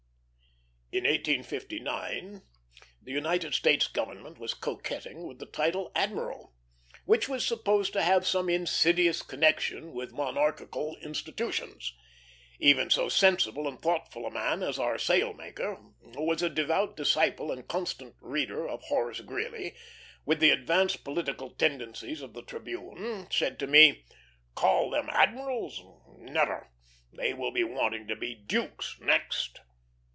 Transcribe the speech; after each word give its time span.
In 0.93 1.05
1859 1.05 2.41
the 3.01 3.13
United 3.13 3.53
States 3.55 3.87
government 3.87 4.37
was 4.37 4.53
coquetting 4.53 5.25
with 5.25 5.39
the 5.39 5.45
title 5.45 5.89
"Admiral," 5.95 6.53
which 7.05 7.29
was 7.29 7.47
supposed 7.47 7.93
to 7.93 8.01
have 8.01 8.27
some 8.27 8.49
insidious 8.49 9.21
connection 9.21 9.93
with 9.93 10.11
monarchical 10.11 10.97
institutions. 11.01 11.93
Even 12.59 12.89
so 12.89 13.07
sensible 13.07 13.69
and 13.69 13.81
thoughtful 13.81 14.25
a 14.25 14.31
man 14.31 14.61
as 14.61 14.77
our 14.77 14.97
sailmaker, 14.97 15.77
who 16.13 16.23
was 16.25 16.41
a 16.41 16.49
devout 16.49 16.97
disciple 16.97 17.53
and 17.53 17.69
constant 17.69 18.13
reader 18.19 18.67
of 18.67 18.81
Horace 18.83 19.21
Greeley, 19.21 19.73
with 20.25 20.41
the 20.41 20.49
advanced 20.49 21.05
political 21.05 21.51
tendencies 21.51 22.21
of 22.21 22.33
the 22.33 22.43
Tribune, 22.43 23.27
said 23.31 23.57
to 23.59 23.65
me: 23.65 24.03
"Call 24.55 24.89
them 24.89 25.07
admirals! 25.09 25.81
Never! 26.17 26.69
They 27.13 27.33
will 27.33 27.51
be 27.51 27.63
wanting 27.63 28.09
to 28.09 28.15
be 28.17 28.35
dukes 28.35 28.97
next." 28.99 29.61